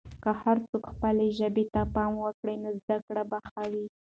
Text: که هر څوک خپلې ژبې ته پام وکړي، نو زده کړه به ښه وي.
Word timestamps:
که 0.23 0.29
هر 0.41 0.57
څوک 0.69 0.83
خپلې 0.93 1.27
ژبې 1.39 1.65
ته 1.73 1.81
پام 1.95 2.11
وکړي، 2.19 2.55
نو 2.63 2.69
زده 2.81 2.97
کړه 3.07 3.23
به 3.29 3.37
ښه 3.49 3.63
وي. 3.71 3.85